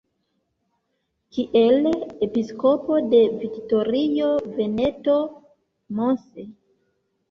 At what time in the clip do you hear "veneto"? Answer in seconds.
4.59-5.23